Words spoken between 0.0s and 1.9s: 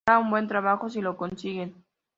Será un buen trabajo si lo consiguen".